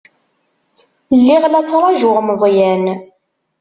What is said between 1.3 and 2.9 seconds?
la ttṛajuɣ Meẓyan.